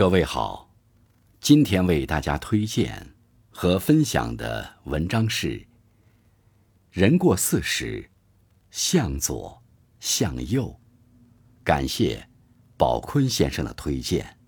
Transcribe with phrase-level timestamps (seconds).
[0.00, 0.74] 各位好，
[1.42, 3.14] 今天为大家推荐
[3.50, 5.62] 和分享的文章是：
[6.90, 8.08] 人过四十，
[8.70, 9.62] 向左，
[9.98, 10.74] 向右。
[11.62, 12.26] 感谢
[12.78, 14.38] 宝坤先生的推荐。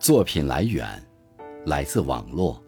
[0.00, 1.06] 作品来源
[1.66, 2.63] 来自网络。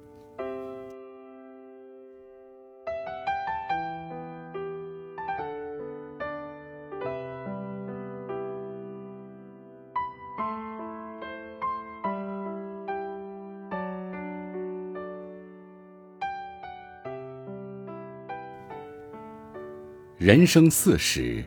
[20.18, 21.44] 人生四十，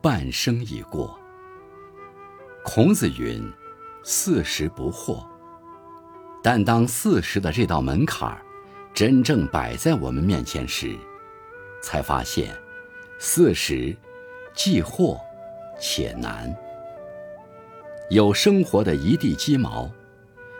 [0.00, 1.20] 半生已过。
[2.64, 3.46] 孔子云
[4.02, 5.22] ：“四十不惑。”
[6.42, 8.40] 但当四十的这道门槛
[8.94, 10.96] 真正摆在我们面前时，
[11.82, 12.56] 才发现，
[13.18, 13.94] 四十
[14.54, 15.20] 既惑
[15.78, 16.50] 且难。
[18.08, 19.90] 有生活的一地鸡毛，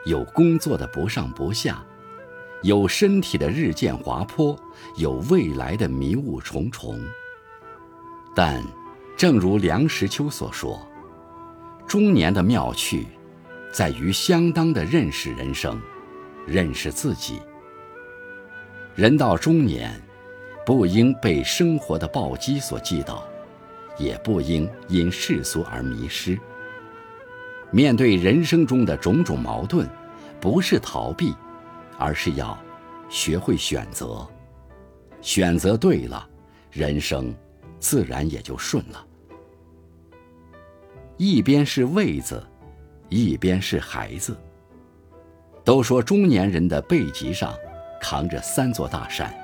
[0.04, 1.82] 有工作的不上不下，
[2.62, 4.54] 有身体的日渐滑坡，
[4.98, 7.02] 有未来的迷雾重重。
[8.34, 8.62] 但，
[9.16, 10.80] 正如梁实秋所说，
[11.86, 13.06] 中年的妙趣，
[13.72, 15.80] 在于相当的认识人生，
[16.46, 17.40] 认识自己。
[18.94, 20.00] 人到中年，
[20.64, 23.24] 不应被生活的暴击所击倒，
[23.98, 26.38] 也不应因世俗而迷失。
[27.72, 29.88] 面对人生中的种种矛盾，
[30.40, 31.34] 不是逃避，
[31.98, 32.58] 而是要
[33.08, 34.26] 学会选择。
[35.20, 36.28] 选择对了，
[36.70, 37.34] 人生。
[37.80, 39.04] 自然也就顺了。
[41.16, 42.46] 一边是位子，
[43.08, 44.36] 一边是孩子。
[45.64, 47.54] 都说中年人的背脊上
[48.00, 49.34] 扛着三座大山：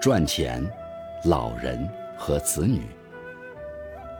[0.00, 0.64] 赚钱、
[1.24, 2.82] 老人和子女。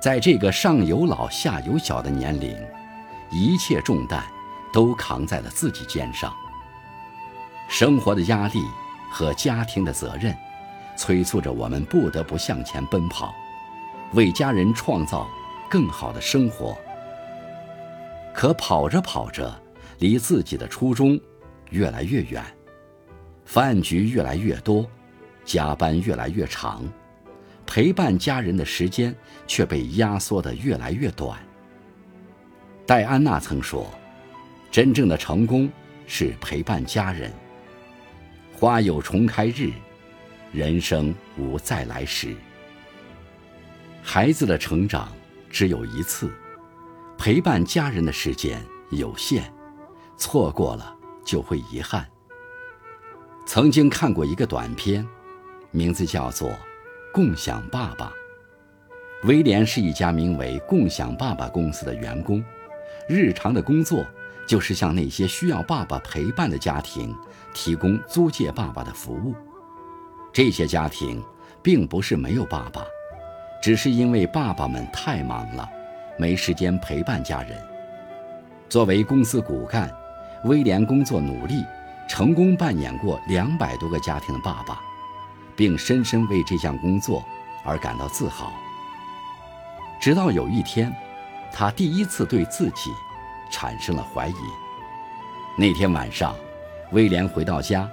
[0.01, 2.57] 在这个上有老下有小的年龄，
[3.31, 4.23] 一切重担
[4.73, 6.33] 都扛在了自己肩上。
[7.69, 8.63] 生活的压力
[9.11, 10.37] 和家庭的责任。
[10.99, 13.33] 催促着我们不得不向前奔跑，
[14.15, 15.29] 为家人创造
[15.71, 16.77] 更好的生活。
[18.35, 19.59] 可跑着跑着，
[20.01, 21.19] 离自己的初衷
[21.71, 22.45] 越来越远，
[23.45, 24.85] 饭局越来越多，
[25.45, 26.83] 加班越来越长，
[27.65, 29.15] 陪伴家人的时间
[29.47, 31.39] 却被压缩的越来越短。
[32.85, 33.87] 戴安娜曾说
[34.69, 35.71] ：“真正的成功
[36.07, 37.33] 是陪伴家人。”
[38.59, 39.71] 花有重开日。
[40.53, 42.35] 人生无再来时。
[44.03, 45.13] 孩子的成长
[45.51, 46.31] 只有一次，
[47.19, 49.53] 陪伴家人的时间有限，
[50.17, 52.09] 错过了就会遗憾。
[53.47, 55.07] 曾经看过一个短片，
[55.71, 56.51] 名字叫做
[57.13, 58.13] 《共享爸爸》。
[59.27, 62.43] 威廉是一家名为“共享爸爸”公司的员工，
[63.09, 64.07] 日常的工作
[64.47, 67.15] 就是向那些需要爸爸陪伴的家庭
[67.53, 69.35] 提供租借爸爸的服务。
[70.33, 71.23] 这些家庭
[71.63, 72.83] 并不是没有爸爸，
[73.61, 75.69] 只是因为爸爸们太忙了，
[76.17, 77.59] 没时间陪伴家人。
[78.69, 79.91] 作为公司骨干，
[80.45, 81.65] 威廉工作努力，
[82.09, 84.81] 成功扮演过两百多个家庭的爸爸，
[85.57, 87.25] 并深深为这项工作
[87.65, 88.53] 而感到自豪。
[90.01, 90.95] 直到有一天，
[91.53, 92.93] 他第一次对自己
[93.51, 94.35] 产生了怀疑。
[95.57, 96.37] 那天晚上，
[96.93, 97.91] 威廉回到家，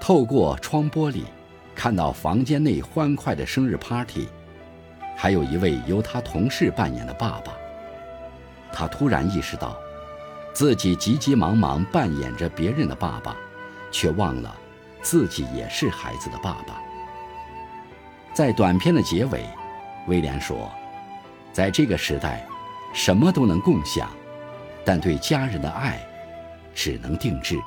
[0.00, 1.24] 透过窗玻璃。
[1.74, 4.28] 看到房间内欢快的生日 party，
[5.16, 7.52] 还有一位由他同事扮演的爸爸，
[8.72, 9.76] 他突然意识到，
[10.52, 13.36] 自己急急忙忙扮演着别人的爸爸，
[13.90, 14.56] 却忘了
[15.02, 16.80] 自己也是孩子的爸爸。
[18.32, 19.44] 在短片的结尾，
[20.06, 20.70] 威廉说
[21.52, 22.46] ：“在这个时代，
[22.92, 24.08] 什么都能共享，
[24.84, 26.00] 但对家人的爱，
[26.74, 27.60] 只能定制。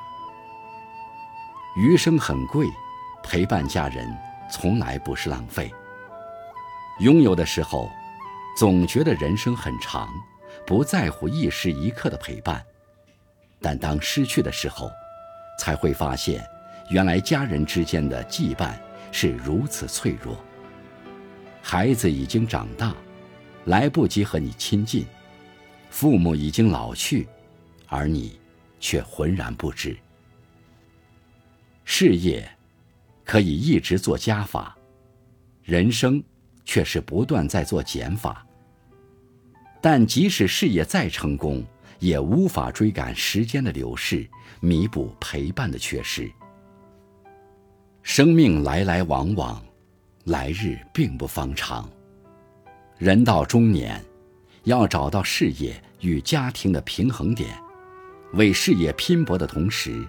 [1.76, 2.66] 余生很贵。”
[3.28, 4.08] 陪伴家人
[4.50, 5.70] 从来不是浪费。
[7.00, 7.90] 拥有的时候，
[8.56, 10.08] 总觉得人生很长，
[10.66, 12.58] 不在乎一时一刻的陪伴；
[13.60, 14.90] 但当失去的时候，
[15.58, 16.42] 才会发现，
[16.88, 18.72] 原来家人之间的羁绊
[19.12, 20.42] 是如此脆弱。
[21.62, 22.94] 孩子已经长大，
[23.66, 25.04] 来不及和你亲近；
[25.90, 27.28] 父母已经老去，
[27.88, 28.40] 而你
[28.80, 29.94] 却浑然不知。
[31.84, 32.50] 事业。
[33.28, 34.74] 可以一直做加法，
[35.62, 36.24] 人生
[36.64, 38.42] 却是不断在做减法。
[39.82, 41.62] 但即使事业再成功，
[41.98, 44.26] 也无法追赶时间的流逝，
[44.60, 46.32] 弥补陪伴的缺失。
[48.02, 49.62] 生命来来往往，
[50.24, 51.86] 来日并不方长。
[52.96, 54.02] 人到中年，
[54.64, 57.50] 要找到事业与家庭的平衡点，
[58.32, 60.02] 为事业拼搏的同时，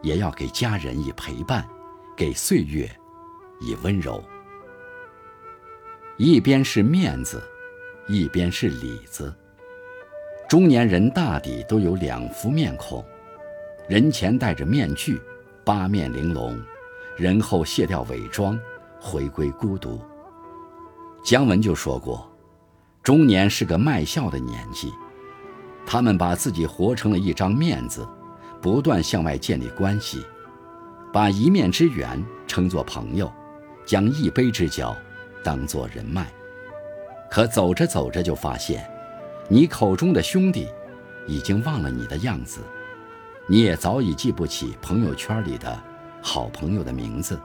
[0.00, 1.66] 也要给家人以陪伴，
[2.20, 2.86] 给岁月
[3.60, 4.22] 以温柔。
[6.18, 7.42] 一边是面子，
[8.08, 9.34] 一边是里子。
[10.46, 13.02] 中年人大抵都有两副面孔，
[13.88, 15.18] 人前戴着面具，
[15.64, 16.62] 八面玲珑；
[17.16, 18.60] 人后卸掉伪装，
[19.00, 19.98] 回归孤独。
[21.24, 22.30] 姜文就说过，
[23.02, 24.92] 中年是个卖笑的年纪。
[25.86, 28.06] 他们把自己活成了一张面子，
[28.60, 30.22] 不断向外建立关系，
[31.12, 33.32] 把一面之缘称作朋友，
[33.84, 34.96] 将一杯之交
[35.42, 36.30] 当作人脉。
[37.30, 38.88] 可走着走着就发现，
[39.48, 40.68] 你口中的兄弟
[41.26, 42.60] 已经忘了你的样子，
[43.46, 45.80] 你也早已记不起朋友圈里的
[46.22, 47.40] 好朋友的名字。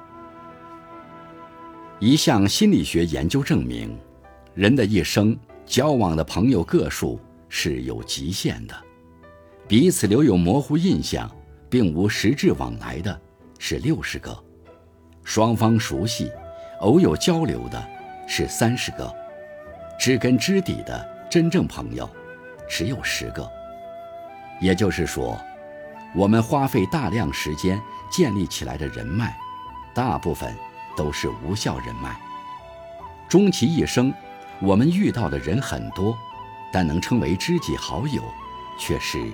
[2.00, 3.98] 一项心理学研究证明，
[4.54, 7.20] 人的一生交往的朋友个数。
[7.48, 8.76] 是有极限的，
[9.66, 11.30] 彼此留有模糊印象，
[11.70, 13.22] 并无实质往来的，
[13.58, 14.32] 是六十个；
[15.24, 16.32] 双方熟悉，
[16.82, 17.88] 偶有交流的，
[18.28, 19.14] 是三十个；
[20.00, 22.10] 知根知底的真正朋友，
[22.68, 23.50] 只有十个。
[24.60, 25.40] 也就是说，
[26.16, 27.82] 我们花费大量时间
[28.12, 29.36] 建立起来的人脉，
[29.94, 30.56] 大部分
[30.96, 32.16] 都是无效人脉。
[33.28, 34.14] 终其一生，
[34.62, 36.18] 我们遇到的人很多。
[36.74, 38.22] 但能称为知己好友，
[38.78, 39.32] 却是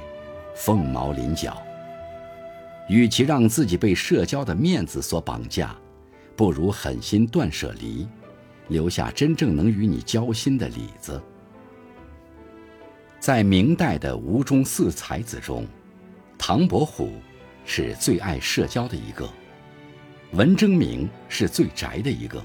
[0.55, 1.59] 凤毛麟角。
[2.89, 5.75] 与其让自己被社交的面子所绑架，
[6.35, 8.07] 不如狠心断舍离，
[8.67, 11.21] 留下真正能与你交心的李子。
[13.19, 15.65] 在明代的吴中四才子中，
[16.37, 17.13] 唐伯虎
[17.65, 19.29] 是最爱社交的一个，
[20.31, 22.43] 文征明是最宅的一个。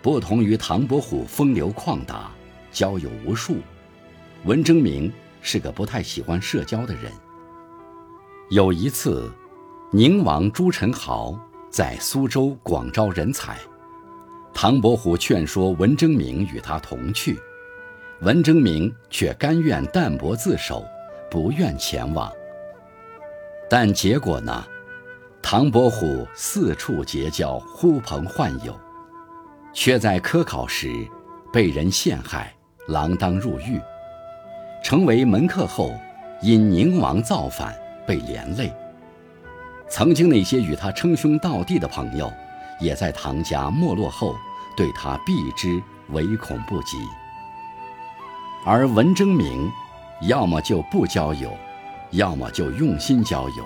[0.00, 2.30] 不同于唐伯虎风流旷达，
[2.72, 3.58] 交友无数。
[4.44, 7.12] 文征明是个不太喜欢社交的人。
[8.50, 9.32] 有一次，
[9.90, 11.34] 宁王朱宸濠
[11.70, 13.56] 在苏州广招人才，
[14.52, 17.38] 唐伯虎劝说文征明与他同去，
[18.20, 20.84] 文征明却甘愿淡泊自守，
[21.30, 22.30] 不愿前往。
[23.70, 24.62] 但结果呢？
[25.40, 28.78] 唐伯虎四处结交，呼朋唤友，
[29.72, 30.88] 却在科考时
[31.50, 32.54] 被人陷害，
[32.88, 33.80] 锒铛入狱。
[34.82, 35.94] 成为门客后，
[36.42, 37.74] 因宁王造反
[38.06, 38.72] 被连累。
[39.88, 42.32] 曾经那些与他称兄道弟的朋友，
[42.80, 44.34] 也在唐家没落后，
[44.76, 46.96] 对他避之唯恐不及。
[48.66, 49.70] 而文征明，
[50.22, 51.52] 要么就不交友，
[52.10, 53.64] 要么就用心交友。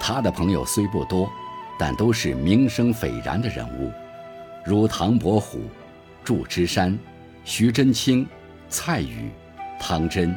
[0.00, 1.30] 他的朋友虽不多，
[1.78, 3.92] 但都是名声斐然的人物，
[4.64, 5.60] 如唐伯虎、
[6.24, 6.98] 祝枝山、
[7.44, 8.26] 徐祯卿、
[8.68, 9.30] 蔡羽。
[9.78, 10.34] 汤真，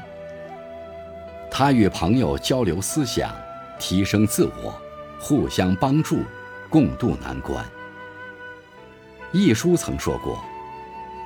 [1.52, 3.34] 他与朋友交流思想，
[3.80, 4.74] 提升自我，
[5.20, 6.24] 互相帮助，
[6.70, 7.66] 共度难关。
[9.32, 10.44] 一书曾说过：“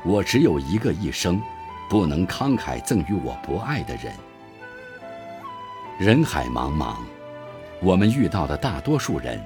[0.05, 1.41] 我只有一个一生，
[1.89, 4.13] 不能慷慨赠予我不爱的人。”
[5.99, 6.95] 人海茫茫，
[7.81, 9.39] 我们遇到的大多数人，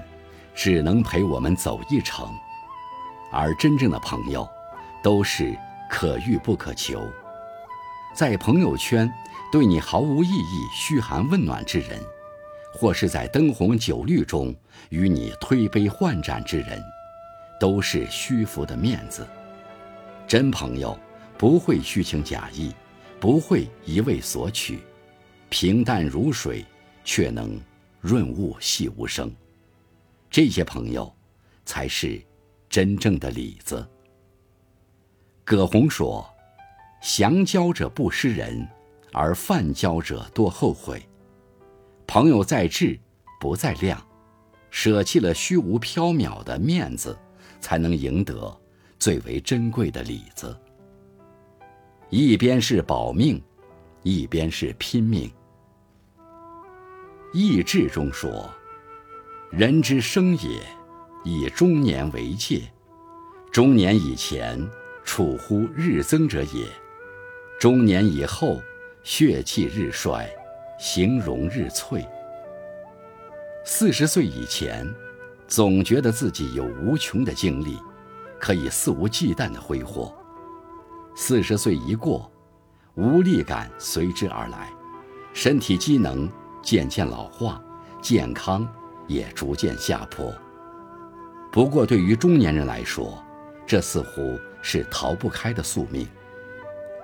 [0.56, 2.30] 只能陪我们走一程，
[3.32, 4.48] 而真正的朋友，
[5.04, 5.56] 都是
[5.90, 7.02] 可遇不可求。
[8.18, 9.08] 在朋友圈
[9.52, 12.04] 对你毫无意义、嘘寒问暖之人，
[12.74, 14.56] 或是在灯红酒绿中
[14.90, 16.82] 与你推杯换盏之人，
[17.60, 19.28] 都是虚浮的面子。
[20.28, 20.98] 真朋友
[21.38, 22.74] 不会虚情假意，
[23.20, 24.80] 不会一味索取，
[25.50, 26.66] 平淡如水，
[27.04, 27.62] 却能
[28.02, 29.32] 润物细无声。
[30.28, 31.16] 这些朋友，
[31.66, 32.20] 才是
[32.68, 33.88] 真正的里子。
[35.46, 36.28] 葛洪说。
[37.08, 38.68] 详交者不失人，
[39.14, 41.02] 而泛交者多后悔。
[42.06, 43.00] 朋友在质，
[43.40, 43.98] 不在量，
[44.72, 47.18] 舍弃了虚无缥缈的面子，
[47.62, 48.54] 才能赢得
[49.00, 50.54] 最为珍贵的里子。
[52.10, 53.42] 一边是保命，
[54.04, 55.32] 一边是拼命。
[57.32, 58.50] 易志中说
[59.50, 60.62] ：“人之生也，
[61.24, 62.64] 以中年为界，
[63.50, 64.62] 中年以前，
[65.06, 66.68] 处乎日增者也。”
[67.60, 68.62] 中年以后，
[69.02, 70.30] 血气日衰，
[70.78, 72.08] 形容日脆。
[73.66, 74.88] 四十岁以前，
[75.48, 77.80] 总觉得自己有无穷的精力，
[78.40, 80.14] 可以肆无忌惮的挥霍；
[81.16, 82.32] 四十岁一过，
[82.94, 84.70] 无力感随之而来，
[85.34, 86.30] 身体机能
[86.62, 87.60] 渐渐老化，
[88.04, 88.72] 健康
[89.08, 90.32] 也逐渐下坡。
[91.52, 93.18] 不过，对于中年人来说，
[93.66, 96.08] 这似乎是逃不开的宿命。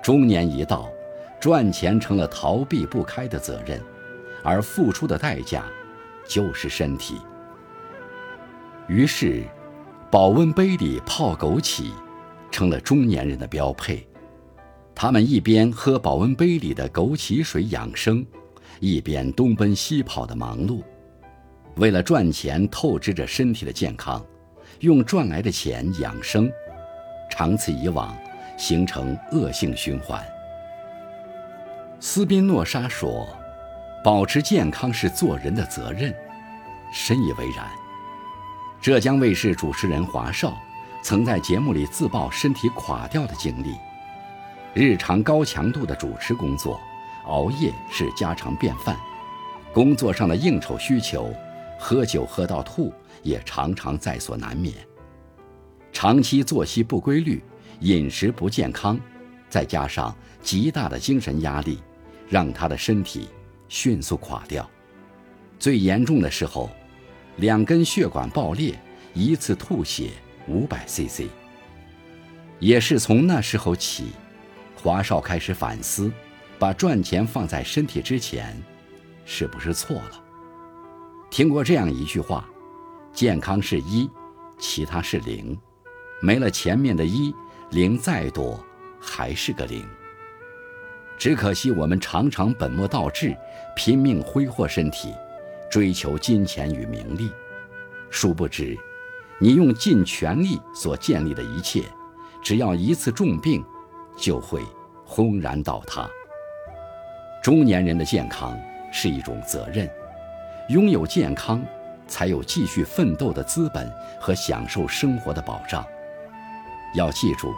[0.04, 0.92] 中年一到，
[1.40, 3.82] 赚钱成了逃避不开的责任，
[4.44, 5.64] 而付出的代价
[6.28, 7.22] 就是身体。
[8.90, 9.44] 于是，
[10.12, 11.92] 保温杯里泡枸杞
[12.52, 14.06] 成了中年人的标配。
[14.94, 18.26] 他们一边喝保温杯里的枸杞水养生，
[18.82, 20.84] 一边东奔西跑的忙碌，
[21.78, 24.24] 为了赚钱透支着身体的健康，
[24.82, 26.52] 用赚来的钱养生，
[27.32, 28.14] 长此以往，
[28.58, 30.24] 形成恶性循环。
[32.00, 33.28] 斯宾诺莎说
[34.04, 36.14] ：“保持健康是做人的责任。”
[36.92, 37.66] 深以为然。
[38.82, 40.56] 浙江卫视主持人华少
[41.02, 43.76] 曾在节目里自曝身体垮掉的经历。
[44.74, 46.80] 日常高强度的主持工作，
[47.26, 48.96] 熬夜是家常便饭；
[49.74, 51.34] 工作上的应酬需求，
[51.80, 54.76] 喝酒喝到吐也常常在所难免。
[55.92, 57.42] 长期作息不规律，
[57.82, 59.00] 饮食不健康，
[59.50, 61.80] 再加上极大的精神压力。
[62.30, 63.28] 让他的身体
[63.68, 64.68] 迅速垮掉，
[65.60, 66.68] 最严重的时候，
[67.36, 68.74] 两根血管爆裂，
[69.14, 70.10] 一次吐血
[70.48, 71.28] 五百 cc。
[72.58, 74.06] 也是从那时候起，
[74.76, 76.12] 华少开始反思，
[76.58, 78.58] 把赚钱放在身体之前，
[79.26, 80.24] 是不是错了？
[81.30, 82.50] 听过这样一句话：
[83.14, 84.10] 健康是一，
[84.58, 85.56] 其他是零，
[86.20, 87.36] 没了前面的一，
[87.74, 88.64] 零再多
[89.02, 89.84] 还是个零。
[91.18, 93.36] 只可惜我们常常本末倒置，
[93.76, 95.12] 拼命挥霍身体，
[95.72, 97.32] 追求金钱与名利。
[98.12, 98.78] 殊不知，
[99.40, 101.82] 你用尽全力所建立的一切，
[102.44, 103.66] 只要一次重病，
[104.16, 104.62] 就会
[105.04, 106.08] 轰然倒塌。
[107.42, 108.56] 中年人的健康
[108.92, 109.90] 是一种责任，
[110.70, 111.66] 拥有健康，
[112.08, 115.84] 才有继续奋斗的资本和享受生活的保障。
[116.94, 117.54] 要记住，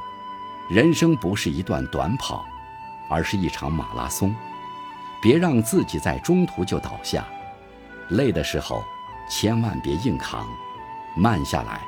[0.69, 2.45] 人生不是一段短跑。
[3.07, 4.35] 而是一场马拉松，
[5.21, 7.23] 别让自己在中途就倒下。
[8.09, 8.83] 累的时候，
[9.29, 10.47] 千万别硬扛，
[11.15, 11.81] 慢下来，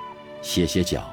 [0.43, 1.11] 歇歇脚，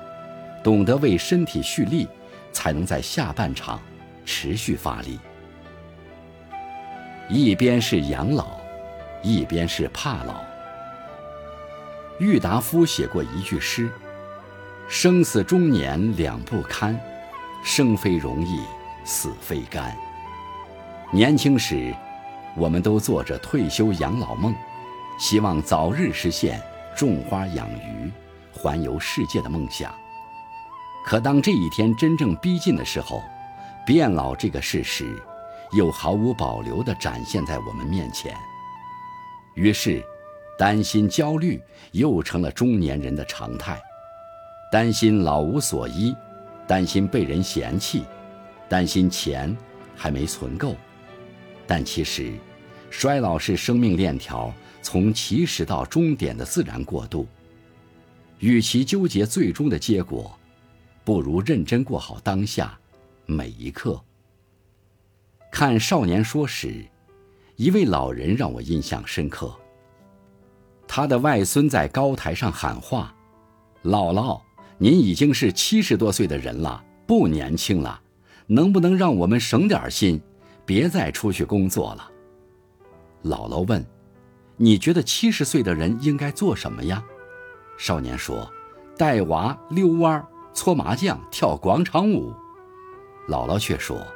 [0.62, 2.06] 懂得为身体蓄力，
[2.52, 3.80] 才能在下半场
[4.26, 5.18] 持续发力。
[7.30, 8.60] 一边是养老，
[9.22, 10.34] 一边是怕老。
[12.18, 13.90] 郁达夫写过一句诗
[14.88, 16.98] ：“生死中年两不堪，
[17.62, 18.60] 生非容易。”
[19.06, 19.94] 死非干。
[21.12, 21.94] 年轻时，
[22.56, 24.54] 我们都做着退休养老梦，
[25.18, 26.58] 希望早日实现
[26.96, 28.10] 种花养鱼、
[28.50, 29.94] 环游世界的梦想。
[31.04, 33.22] 可当这一天真正逼近的时候，
[33.86, 35.22] 变老这个事实
[35.76, 38.34] 又毫无保留地展现在我们面前。
[39.54, 40.02] 于是，
[40.58, 41.60] 担心、焦虑
[41.92, 43.78] 又成了中年人的常态，
[44.74, 46.12] 担心老无所依，
[46.66, 48.02] 担心被人嫌弃。
[48.68, 49.56] 担心钱
[49.94, 50.74] 还没存够，
[51.64, 52.32] 但其实，
[52.90, 54.52] 衰老是生命链条
[54.82, 57.24] 从起始到终点的自然过渡。
[58.40, 60.36] 与其纠结最终的结果，
[61.04, 62.76] 不如认真过好当下
[63.26, 64.02] 每一刻。
[65.52, 66.84] 看《少年说》时，
[67.54, 69.54] 一位老人让我印象深刻。
[70.88, 73.14] 他的外孙在高台上喊话
[73.84, 74.40] ：“姥姥，
[74.78, 78.00] 您已经是七十多岁的人了，不年轻了。”
[78.46, 80.20] 能不能让我们省点心，
[80.66, 82.10] 别再出去工作了？
[83.24, 83.82] 姥姥问
[84.58, 87.02] ：“你觉得七十岁的人应该做什么呀？”
[87.78, 88.46] 少年说
[88.98, 92.34] ：“带娃、遛弯、搓麻将、跳广场舞。”
[93.26, 94.06] 姥姥却说：“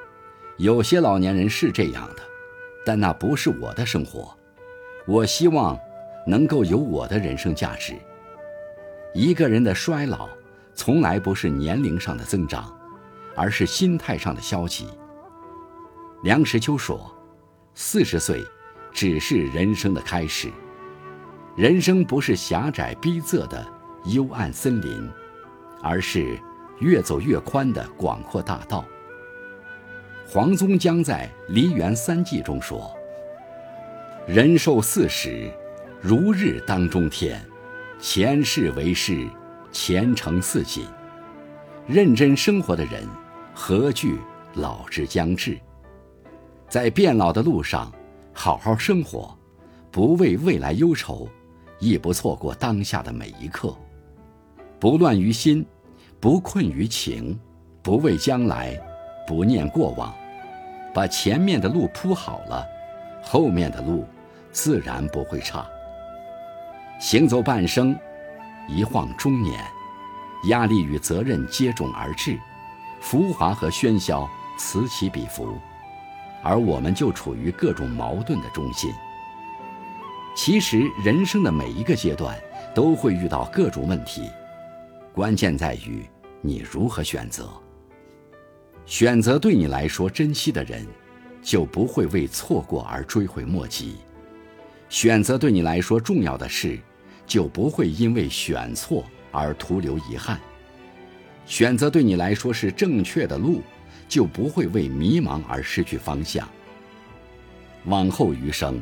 [0.58, 2.22] 有些老年人是这样的，
[2.84, 4.36] 但那不是我的生活。
[5.06, 5.78] 我希望
[6.26, 7.94] 能够有我的人生价值。
[9.14, 10.28] 一个人的衰老，
[10.78, 12.72] 从来不是年龄上的增长。”
[13.40, 14.88] 而是心态上的消极。
[16.24, 17.08] 梁实秋说
[17.72, 18.44] ：“四十岁，
[18.92, 20.50] 只是人生的开始。
[21.56, 23.64] 人生不是狭窄逼仄的
[24.06, 25.08] 幽暗森林，
[25.80, 26.36] 而是
[26.80, 28.84] 越走越宽的广阔大道。”
[30.26, 32.90] 黄宗江在《梨园三记》中说
[34.26, 35.48] ：“人寿四十，
[36.00, 37.40] 如日当中天。
[38.00, 39.28] 前世为师，
[39.72, 40.86] 前程似锦。
[41.86, 43.02] 认真生活的人。”
[43.60, 44.20] 何惧
[44.54, 45.58] 老之将至？
[46.68, 47.92] 在变老的路上，
[48.32, 49.36] 好好生活，
[49.90, 51.28] 不为未来忧愁，
[51.80, 53.76] 亦不错过当下的每一刻。
[54.78, 55.66] 不乱于心，
[56.20, 57.36] 不困于情，
[57.82, 58.80] 不畏将来，
[59.26, 60.14] 不念过往，
[60.94, 62.64] 把前面的路铺好了，
[63.20, 64.06] 后面的路
[64.52, 65.66] 自然不会差。
[67.00, 67.98] 行走半生，
[68.68, 69.64] 一晃中年，
[70.44, 72.38] 压力与责任接踵而至。
[73.00, 75.56] 浮华和喧嚣此起彼伏，
[76.42, 78.92] 而我们就处于各种矛盾的中心。
[80.34, 82.36] 其实人生的每一个阶段
[82.74, 84.28] 都会遇到各种问题，
[85.12, 86.04] 关键在于
[86.40, 87.48] 你如何选择。
[88.84, 90.86] 选择对你来说珍惜的人，
[91.40, 93.96] 就不会为错过而追悔莫及；
[94.88, 96.78] 选择对你来说重要的事，
[97.28, 100.38] 就不会因为选错而徒留遗憾；
[101.46, 103.62] 选择对你来说是正确的路，
[104.08, 106.48] 就不会为迷茫而失去方向。
[107.84, 108.80] 往后余生，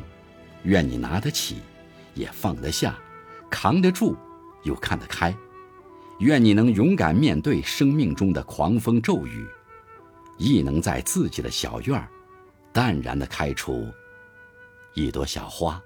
[0.63, 1.57] 愿你拿得起，
[2.13, 2.97] 也放得下，
[3.49, 4.15] 扛得住，
[4.63, 5.35] 又看得开。
[6.19, 9.45] 愿你能勇敢面对生命中的狂风骤雨。
[10.39, 12.07] 亦能在自己的小院儿，
[12.71, 13.87] 淡然地开出
[14.93, 15.81] 一朵小花。